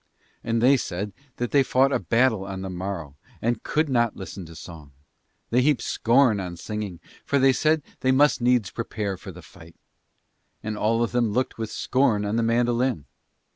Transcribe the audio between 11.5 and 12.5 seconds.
with scorn on the